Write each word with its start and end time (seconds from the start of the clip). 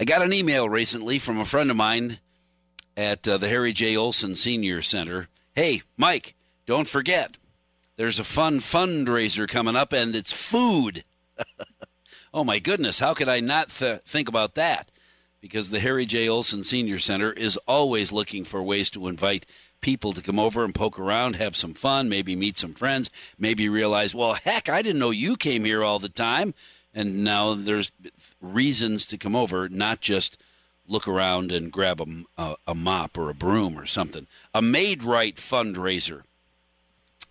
I 0.00 0.04
got 0.04 0.22
an 0.22 0.32
email 0.32 0.66
recently 0.66 1.18
from 1.18 1.38
a 1.38 1.44
friend 1.44 1.70
of 1.70 1.76
mine 1.76 2.20
at 2.96 3.28
uh, 3.28 3.36
the 3.36 3.50
Harry 3.50 3.74
J. 3.74 3.98
Olson 3.98 4.34
Senior 4.34 4.80
Center. 4.80 5.28
Hey, 5.54 5.82
Mike, 5.98 6.34
don't 6.64 6.88
forget, 6.88 7.36
there's 7.96 8.18
a 8.18 8.24
fun 8.24 8.60
fundraiser 8.60 9.46
coming 9.46 9.76
up, 9.76 9.92
and 9.92 10.16
it's 10.16 10.32
food. 10.32 11.04
oh 12.32 12.44
my 12.44 12.58
goodness, 12.58 13.00
how 13.00 13.12
could 13.12 13.28
I 13.28 13.40
not 13.40 13.68
th- 13.68 14.00
think 14.06 14.26
about 14.26 14.54
that? 14.54 14.90
Because 15.42 15.68
the 15.68 15.80
Harry 15.80 16.06
J. 16.06 16.30
Olson 16.30 16.64
Senior 16.64 16.98
Center 16.98 17.30
is 17.30 17.58
always 17.68 18.10
looking 18.10 18.46
for 18.46 18.62
ways 18.62 18.90
to 18.92 19.06
invite 19.06 19.44
people 19.82 20.14
to 20.14 20.22
come 20.22 20.38
over 20.38 20.64
and 20.64 20.74
poke 20.74 20.98
around, 20.98 21.36
have 21.36 21.54
some 21.54 21.74
fun, 21.74 22.08
maybe 22.08 22.34
meet 22.34 22.56
some 22.56 22.72
friends, 22.72 23.10
maybe 23.38 23.68
realize, 23.68 24.14
well, 24.14 24.32
heck, 24.32 24.70
I 24.70 24.80
didn't 24.80 24.98
know 24.98 25.10
you 25.10 25.36
came 25.36 25.66
here 25.66 25.84
all 25.84 25.98
the 25.98 26.08
time. 26.08 26.54
And 26.92 27.22
now 27.22 27.54
there's 27.54 27.92
reasons 28.40 29.06
to 29.06 29.18
come 29.18 29.36
over, 29.36 29.68
not 29.68 30.00
just 30.00 30.36
look 30.88 31.06
around 31.06 31.52
and 31.52 31.70
grab 31.70 32.00
a, 32.00 32.06
a, 32.36 32.56
a 32.68 32.74
mop 32.74 33.16
or 33.16 33.30
a 33.30 33.34
broom 33.34 33.78
or 33.78 33.86
something. 33.86 34.26
A 34.52 34.60
Made-Rite 34.60 35.36
fundraiser. 35.36 36.22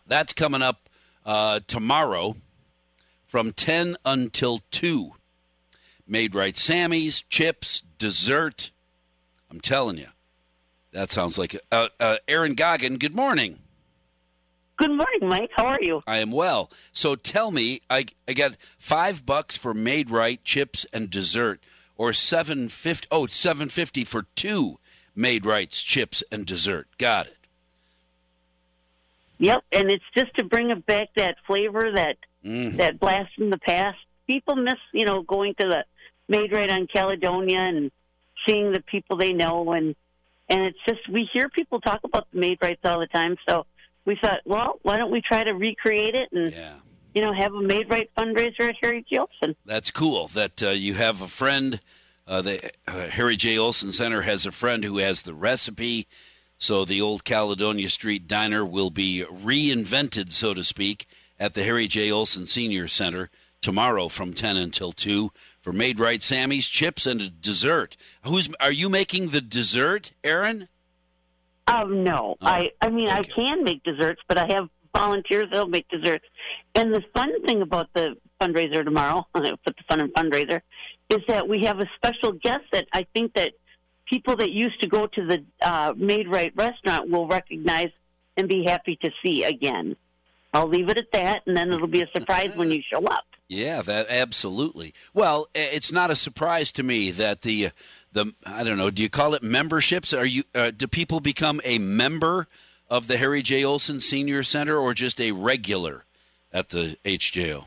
That's 0.08 0.34
coming 0.34 0.62
up 0.62 0.90
uh, 1.26 1.60
tomorrow 1.68 2.38
from 3.28 3.52
10 3.52 3.98
until 4.06 4.62
2. 4.72 5.12
Made-Rite 6.08 6.58
Sammy's, 6.58 7.22
chips, 7.30 7.84
dessert. 7.98 8.72
I'm 9.52 9.60
telling 9.60 9.98
you, 9.98 10.08
that 10.92 11.12
sounds 11.12 11.38
like 11.38 11.56
uh, 11.72 11.90
uh, 12.00 12.18
Erin 12.28 12.56
Goggin. 12.56 12.98
Good 12.98 13.16
morning. 13.16 13.60
Good 14.80 14.92
morning, 14.92 15.28
Mike. 15.28 15.50
How 15.58 15.66
are 15.66 15.82
you? 15.82 16.02
I 16.08 16.20
am 16.20 16.32
well. 16.32 16.72
So 16.94 17.16
tell 17.16 17.52
me, 17.52 17.82
I 17.90 18.06
I 18.28 18.34
got 18.34 18.56
five 18.78 19.26
bucks 19.26 19.58
for 19.58 19.74
Made-Rite 19.74 20.46
chips 20.46 20.86
and 20.94 21.10
dessert, 21.10 21.62
or 21.98 22.14
seven 22.14 22.70
fifty. 22.70 23.08
Oh, 23.12 23.28
seven 23.28 23.68
fifty 23.68 24.06
for 24.06 24.24
two 24.36 24.80
Made-Rites 25.16 25.84
chips 25.84 26.24
and 26.32 26.46
dessert. 26.46 26.88
Got 26.98 27.28
it. 27.28 27.36
Yep, 29.40 29.64
and 29.74 29.92
it's 29.92 30.04
just 30.18 30.34
to 30.38 30.46
bring 30.46 30.78
back 30.88 31.10
that 31.16 31.36
flavor, 31.46 31.92
that 31.96 32.18
Mm. 32.46 32.78
that 32.78 33.02
blast 33.02 33.36
from 33.36 33.50
the 33.50 33.58
past. 33.58 33.98
People 34.26 34.56
miss, 34.56 34.80
you 34.94 35.06
know, 35.06 35.24
going 35.24 35.56
to 35.56 35.68
the 35.68 35.84
Made-Rite 36.30 36.72
on 36.72 36.88
Caledonia 36.88 37.60
and 37.60 37.92
seeing 38.48 38.72
the 38.72 38.80
people 38.80 39.18
they 39.18 39.34
know, 39.34 39.74
and 39.74 39.94
and 40.48 40.62
it's 40.62 40.80
just 40.88 41.10
we 41.10 41.30
hear 41.34 41.50
people 41.50 41.82
talk 41.82 42.00
about 42.06 42.32
the 42.32 42.40
Made-Rites 42.40 42.80
all 42.86 43.02
the 43.02 43.08
time. 43.08 43.36
So 43.46 43.66
we 44.10 44.18
thought, 44.22 44.40
well, 44.46 44.80
why 44.82 44.98
don't 44.98 45.12
we 45.12 45.22
try 45.22 45.44
to 45.44 45.52
recreate 45.54 46.16
it 46.16 46.30
and 46.32 46.52
Yeah. 46.52 46.74
you 47.14 47.22
know 47.22 47.32
have 47.34 47.54
a 47.54 47.62
Made-Rite 47.62 48.10
fundraiser 48.18 48.70
at 48.70 48.76
Harry 48.82 49.06
J. 49.08 49.20
Olson? 49.20 49.56
That's 49.66 49.92
cool 49.92 50.28
that 50.30 50.64
uh, 50.64 50.70
you 50.70 50.96
have 50.96 51.22
a 51.22 51.28
friend. 51.28 51.80
Uh, 52.28 52.42
the 52.42 52.72
uh, 52.88 53.08
Harry 53.08 53.36
J. 53.36 53.58
Olson 53.58 53.92
Center 53.92 54.22
has 54.24 54.46
a 54.46 54.52
friend 54.52 54.84
who 54.84 54.98
has 54.98 55.22
the 55.22 55.34
recipe. 55.34 56.08
So 56.58 56.86
the 56.86 57.02
old 57.02 57.24
Caledonia 57.24 57.88
Street 57.90 58.28
Diner 58.28 58.66
will 58.66 58.90
be 58.90 59.24
reinvented, 59.32 60.34
so 60.34 60.54
to 60.54 60.64
speak, 60.64 61.06
at 61.40 61.54
the 61.54 61.64
Harry 61.64 61.88
J. 61.88 62.12
Olson 62.12 62.48
Senior 62.48 62.88
Center 62.88 63.30
tomorrow 63.62 64.10
from 64.10 64.34
10 64.34 64.58
until 64.58 64.92
2 64.92 65.32
for 65.62 65.72
Made-Rite 65.72 66.24
Sammy's 66.24 66.68
chips 66.68 67.06
and 67.06 67.22
a 67.22 67.30
dessert. 67.30 67.96
Who's 68.24 68.50
are 68.60 68.72
you 68.72 68.90
making 68.90 69.30
the 69.30 69.42
dessert, 69.42 70.12
Erin? 70.24 70.68
Um, 71.70 72.04
no, 72.04 72.36
Oh, 72.42 72.46
I 72.48 72.72
I 72.82 72.90
mean 72.90 73.10
I 73.10 73.20
okay. 73.20 73.32
can 73.36 73.64
make 73.64 73.84
desserts, 73.84 74.22
but 74.28 74.38
I 74.38 74.48
have 74.54 74.70
volunteers 74.96 75.48
that'll 75.52 75.68
make 75.68 75.88
desserts. 75.90 76.26
And 76.76 76.94
the 76.94 77.04
fun 77.14 77.46
thing 77.46 77.62
about 77.62 77.88
the 77.94 78.16
fundraiser 78.42 78.84
tomorrow, 78.84 79.28
put 79.34 79.44
the 79.66 79.84
fun 79.88 80.00
in 80.00 80.10
fundraiser, 80.14 80.62
is 81.10 81.20
that 81.28 81.48
we 81.48 81.64
have 81.66 81.80
a 81.80 81.86
special 81.96 82.32
guest 82.34 82.64
that 82.72 82.88
I 82.94 83.06
think 83.14 83.34
that 83.36 83.54
people 84.08 84.36
that 84.38 84.50
used 84.52 84.82
to 84.82 84.90
go 84.90 85.06
to 85.08 85.26
the 85.28 85.44
uh, 85.62 85.94
Made-Rite 85.96 86.54
restaurant 86.56 87.10
will 87.12 87.28
recognize 87.28 87.90
and 88.36 88.48
be 88.50 88.64
happy 88.66 88.98
to 89.04 89.12
see 89.24 89.44
again. 89.44 89.96
I'll 90.54 90.68
leave 90.68 90.90
it 90.90 90.98
at 90.98 91.12
that, 91.14 91.44
and 91.46 91.56
then 91.56 91.72
it'll 91.72 91.86
be 91.88 92.02
a 92.02 92.08
surprise 92.16 92.56
when 92.56 92.72
you 92.72 92.82
show 92.92 93.06
up. 93.06 93.26
Yeah, 93.48 93.82
that 93.84 94.08
absolutely. 94.10 94.94
Well, 95.14 95.48
it's 95.54 95.92
not 95.92 96.10
a 96.12 96.16
surprise 96.16 96.72
to 96.74 96.84
me 96.84 97.12
that 97.12 97.42
the 97.42 97.70
the 98.12 98.34
I 98.46 98.64
don't 98.64 98.78
know. 98.78 98.90
Do 98.90 99.02
you 99.02 99.10
call 99.10 99.34
it 99.34 99.44
memberships? 99.44 100.14
Are 100.14 100.26
you 100.26 100.44
uh, 100.56 100.72
do 100.72 100.88
people 100.88 101.20
become 101.20 101.62
a 101.64 101.80
member 101.80 102.48
of 102.90 103.08
the 103.08 103.18
Harry 103.18 103.42
J. 103.42 103.64
Olson 103.64 104.00
Senior 104.00 104.44
Center 104.44 104.78
or 104.78 104.94
just 104.94 105.22
a 105.22 105.32
regular 105.32 106.04
at 106.52 106.70
the 106.70 106.98
HJO? 107.06 107.66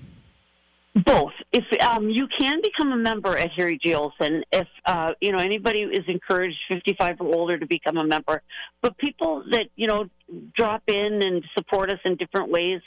Both. 0.95 1.33
If 1.53 1.65
um, 1.81 2.11
you 2.11 2.29
can 2.39 2.61
become 2.63 2.93
a 2.93 2.97
member 2.97 3.37
at 3.37 3.51
Harry 3.53 3.79
J. 3.83 3.95
Olson, 3.95 4.45
if 4.53 4.69
uh, 4.85 5.13
you 5.23 5.33
know 5.33 5.39
anybody 5.39 5.83
is 5.83 6.05
encouraged, 6.07 6.59
fifty-five 6.69 7.19
or 7.21 7.35
older, 7.35 7.59
to 7.59 7.67
become 7.67 7.97
a 7.97 8.05
member. 8.05 8.43
But 8.83 8.99
people 8.99 9.43
that 9.53 9.69
you 9.75 9.87
know 9.87 10.11
drop 10.55 10.83
in 10.89 11.23
and 11.23 11.45
support 11.57 11.91
us 11.91 11.99
in 12.05 12.17
different 12.17 12.51
ways, 12.51 12.83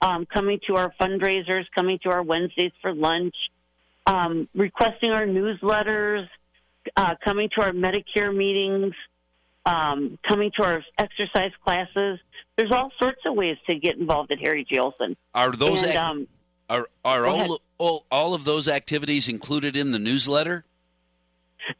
um, 0.00 0.26
coming 0.26 0.60
to 0.68 0.76
our 0.76 0.92
fundraisers, 1.00 1.64
coming 1.74 1.98
to 2.04 2.10
our 2.10 2.22
Wednesdays 2.22 2.72
for 2.80 2.94
lunch, 2.94 3.34
um, 4.06 4.48
requesting 4.54 5.10
our 5.10 5.26
newsletters, 5.26 6.28
uh, 6.96 7.14
coming 7.24 7.48
to 7.56 7.62
our 7.62 7.72
Medicare 7.72 8.34
meetings, 8.34 8.94
um, 9.66 10.18
coming 10.26 10.50
to 10.56 10.64
our 10.64 10.82
exercise 10.98 11.52
classes. 11.64 12.18
There's 12.56 12.72
all 12.72 12.90
sorts 13.02 13.20
of 13.26 13.34
ways 13.34 13.56
to 13.66 13.76
get 13.76 13.96
involved 13.96 14.32
at 14.32 14.38
Harry 14.40 14.66
J. 14.70 14.78
Olson. 14.80 15.16
Are 15.34 15.52
those 15.52 15.82
and 15.82 15.90
ac- 15.90 15.98
um, 15.98 16.28
are 16.68 16.88
are 17.04 17.24
ahead. 17.26 17.48
all, 17.50 17.60
all 17.78 18.06
all 18.10 18.34
of 18.34 18.44
those 18.44 18.68
activities 18.68 19.28
included 19.28 19.76
in 19.76 19.92
the 19.92 19.98
newsletter? 19.98 20.64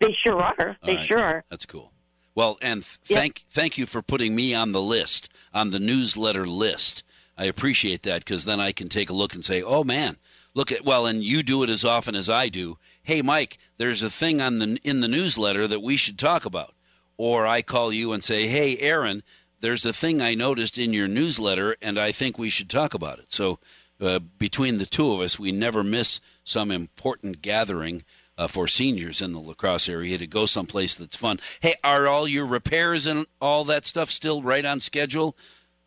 they 0.00 0.14
sure 0.26 0.40
are. 0.40 0.76
They 0.84 0.96
right. 0.96 1.08
sure 1.08 1.22
are. 1.22 1.44
That's 1.50 1.66
cool. 1.66 1.92
Well, 2.34 2.58
and 2.62 2.82
th- 2.82 2.98
Yep. 3.08 3.18
thank 3.18 3.44
thank 3.48 3.78
you 3.78 3.86
for 3.86 4.02
putting 4.02 4.34
me 4.34 4.54
on 4.54 4.72
the 4.72 4.80
list 4.80 5.28
on 5.52 5.70
the 5.70 5.80
newsletter 5.80 6.46
list. 6.46 7.04
I 7.36 7.44
appreciate 7.44 8.02
that 8.02 8.24
because 8.24 8.44
then 8.44 8.60
I 8.60 8.72
can 8.72 8.88
take 8.88 9.10
a 9.10 9.14
look 9.14 9.34
and 9.34 9.44
say, 9.44 9.62
"Oh 9.62 9.82
man, 9.84 10.16
look 10.54 10.72
at 10.72 10.84
well." 10.84 11.06
And 11.06 11.22
you 11.22 11.42
do 11.42 11.62
it 11.62 11.70
as 11.70 11.84
often 11.84 12.14
as 12.14 12.28
I 12.28 12.48
do. 12.48 12.78
Hey, 13.02 13.22
Mike, 13.22 13.58
there's 13.78 14.02
a 14.02 14.10
thing 14.10 14.40
on 14.40 14.58
the 14.58 14.78
in 14.82 15.00
the 15.00 15.08
newsletter 15.08 15.66
that 15.66 15.82
we 15.82 15.96
should 15.96 16.18
talk 16.18 16.44
about. 16.44 16.74
Or 17.16 17.46
I 17.46 17.62
call 17.62 17.92
you 17.92 18.12
and 18.12 18.24
say, 18.24 18.46
"Hey, 18.46 18.78
Erin, 18.78 19.22
there's 19.60 19.84
a 19.84 19.92
thing 19.92 20.22
I 20.22 20.34
noticed 20.34 20.78
in 20.78 20.92
your 20.92 21.08
newsletter, 21.08 21.76
and 21.82 21.98
I 21.98 22.12
think 22.12 22.38
we 22.38 22.50
should 22.50 22.70
talk 22.70 22.94
about 22.94 23.18
it." 23.18 23.32
So 23.32 23.58
uh, 24.00 24.18
between 24.18 24.78
the 24.78 24.86
two 24.86 25.12
of 25.12 25.20
us, 25.20 25.38
we 25.38 25.52
never 25.52 25.84
miss 25.84 26.20
some 26.44 26.70
important 26.70 27.42
gathering 27.42 28.04
uh, 28.38 28.46
for 28.46 28.66
seniors 28.66 29.20
in 29.20 29.32
the 29.32 29.38
La 29.40 29.52
Crosse 29.52 29.88
area 29.88 30.16
to 30.16 30.26
go 30.26 30.46
someplace 30.46 30.94
that's 30.94 31.16
fun. 31.16 31.38
Hey, 31.60 31.74
are 31.84 32.06
all 32.06 32.26
your 32.26 32.46
repairs 32.46 33.06
and 33.06 33.26
all 33.38 33.64
that 33.64 33.86
stuff 33.86 34.10
still 34.10 34.42
right 34.42 34.64
on 34.64 34.80
schedule? 34.80 35.36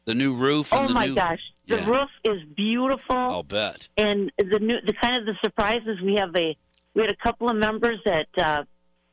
The 0.05 0.13
new 0.13 0.35
roof 0.35 0.71
and 0.71 0.85
Oh 0.85 0.87
the 0.89 0.93
my 0.93 1.05
new 1.07 1.15
gosh, 1.15 1.41
the 1.67 1.77
Yeah. 1.77 1.89
roof 1.89 2.09
is 2.25 2.43
beautiful, 2.55 3.15
I'll 3.15 3.43
bet. 3.43 3.87
and 3.97 4.31
the 4.37 4.59
new 4.59 4.81
the 4.85 4.93
kind 4.93 5.17
of 5.17 5.25
the 5.25 5.37
surprises 5.43 5.99
we 6.01 6.15
have 6.15 6.35
a 6.35 6.55
we 6.93 7.01
had 7.01 7.09
a 7.11 7.15
couple 7.15 7.49
of 7.49 7.55
members 7.55 7.99
that 8.05 8.27
uh, 8.37 8.63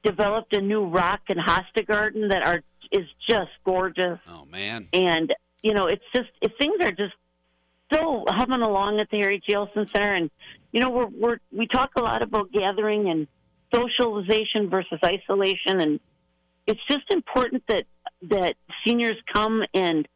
developed 0.02 0.54
a 0.56 0.60
new 0.60 0.84
rock 0.84 1.20
and 1.28 1.38
hosta 1.38 1.86
garden 1.86 2.28
that 2.28 2.42
are 2.44 2.62
is 2.92 3.06
just 3.28 3.50
gorgeous, 3.64 4.18
Oh 4.28 4.44
man. 4.46 4.88
and 4.92 5.32
you 5.62 5.74
know 5.74 5.84
it's 5.84 6.04
just 6.14 6.28
if 6.42 6.52
things 6.58 6.76
are 6.82 6.90
just 6.92 7.14
still 7.92 8.24
humming 8.28 8.62
along 8.62 9.00
at 9.00 9.08
the 9.10 9.18
Harry 9.18 9.40
J. 9.48 9.54
Center, 9.74 10.14
and 10.14 10.30
you 10.72 10.80
know 10.80 10.90
we're 10.90 11.06
we're 11.06 11.38
we 11.52 11.66
talk 11.66 11.90
a 11.96 12.02
lot 12.02 12.22
about 12.22 12.50
gathering 12.52 13.08
and 13.08 13.26
socialization 13.74 14.68
versus 14.68 14.98
isolation, 15.04 15.80
and 15.80 16.00
it's 16.66 16.80
just 16.88 17.04
important 17.10 17.62
that 17.68 17.84
that 18.22 18.56
seniors 18.84 19.16
come 19.32 19.62
and 19.74 20.06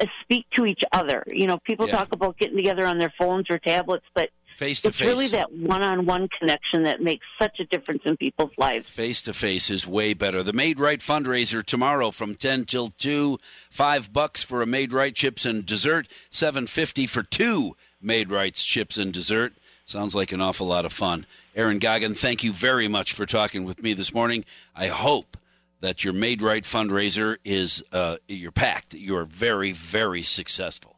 Uh, 0.00 0.06
speak 0.22 0.46
to 0.54 0.64
each 0.66 0.82
other. 0.92 1.22
You 1.26 1.46
know, 1.46 1.58
people 1.58 1.86
Yeah. 1.86 1.96
talk 1.96 2.12
about 2.12 2.38
getting 2.38 2.56
together 2.56 2.86
on 2.86 2.98
their 2.98 3.12
phones 3.18 3.46
or 3.50 3.58
tablets, 3.58 4.06
but 4.14 4.30
Face 4.56 4.80
to 4.82 4.88
it's 4.88 5.00
really 5.00 5.28
that 5.28 5.52
one-on-one 5.52 6.28
connection 6.38 6.82
that 6.82 7.00
makes 7.00 7.24
such 7.40 7.60
a 7.60 7.64
difference 7.64 8.02
in 8.04 8.16
people's 8.18 8.50
lives. 8.58 8.88
Face 8.88 9.22
to 9.22 9.32
face 9.32 9.70
is 9.70 9.86
way 9.86 10.12
better. 10.12 10.42
The 10.42 10.52
Made-Rite 10.52 11.00
fundraiser 11.00 11.64
tomorrow 11.64 12.10
from 12.10 12.34
ten 12.34 12.64
till 12.66 12.90
two. 12.98 13.38
Five 13.70 14.12
bucks 14.12 14.42
for 14.42 14.60
a 14.60 14.66
Made-Rite 14.66 15.14
chips 15.14 15.46
and 15.46 15.64
dessert. 15.64 16.08
Seven 16.30 16.66
fifty 16.66 17.06
for 17.06 17.22
two 17.22 17.74
Made-Rites 18.02 18.64
chips 18.64 18.98
and 18.98 19.12
dessert. 19.12 19.54
Sounds 19.86 20.14
like 20.14 20.30
an 20.30 20.40
awful 20.42 20.66
lot 20.66 20.84
of 20.84 20.92
fun. 20.92 21.26
Erin 21.56 21.78
Goggin, 21.78 22.14
thank 22.14 22.44
you 22.44 22.52
very 22.52 22.86
much 22.86 23.12
for 23.12 23.26
talking 23.26 23.64
with 23.64 23.82
me 23.82 23.92
this 23.94 24.12
morning. 24.12 24.44
I 24.76 24.88
hope 24.88 25.36
that 25.80 26.04
your 26.04 26.12
Made-Rite 26.12 26.64
fundraiser 26.64 27.36
is 27.44 27.82
uh, 27.92 28.16
you're 28.28 28.52
packed. 28.52 28.94
You're 28.94 29.24
very 29.24 29.72
very 29.72 30.22
successful. 30.22 30.96